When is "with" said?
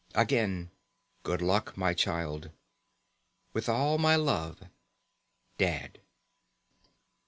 3.53-3.69